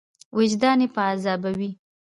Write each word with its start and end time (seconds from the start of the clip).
وجدان 0.37 0.79
یې 0.83 0.87
په 0.95 1.01
عذابوي. 1.09 1.71